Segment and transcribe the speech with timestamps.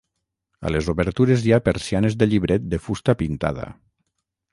[0.67, 3.69] A les obertures hi ha persianes de llibret de fusta pintada.